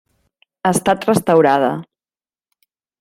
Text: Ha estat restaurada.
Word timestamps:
Ha 0.69 0.71
estat 0.77 1.05
restaurada. 1.09 1.69